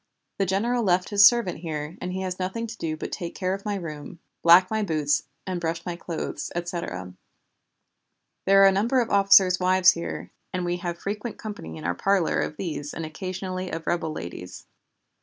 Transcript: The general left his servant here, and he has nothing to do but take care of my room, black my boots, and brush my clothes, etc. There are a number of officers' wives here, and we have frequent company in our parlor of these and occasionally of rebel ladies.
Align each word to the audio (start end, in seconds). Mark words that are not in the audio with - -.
The 0.39 0.47
general 0.47 0.81
left 0.81 1.09
his 1.09 1.27
servant 1.27 1.59
here, 1.59 1.95
and 2.01 2.11
he 2.11 2.21
has 2.21 2.39
nothing 2.39 2.65
to 2.65 2.75
do 2.75 2.97
but 2.97 3.11
take 3.11 3.35
care 3.35 3.53
of 3.53 3.65
my 3.65 3.75
room, 3.75 4.17
black 4.41 4.71
my 4.71 4.81
boots, 4.81 5.25
and 5.45 5.61
brush 5.61 5.85
my 5.85 5.95
clothes, 5.95 6.51
etc. 6.55 7.13
There 8.47 8.63
are 8.63 8.67
a 8.67 8.71
number 8.71 8.99
of 8.99 9.11
officers' 9.11 9.59
wives 9.59 9.91
here, 9.91 10.31
and 10.51 10.65
we 10.65 10.77
have 10.77 10.97
frequent 10.97 11.37
company 11.37 11.77
in 11.77 11.83
our 11.83 11.93
parlor 11.93 12.39
of 12.39 12.57
these 12.57 12.95
and 12.95 13.05
occasionally 13.05 13.69
of 13.69 13.85
rebel 13.85 14.11
ladies. 14.11 14.65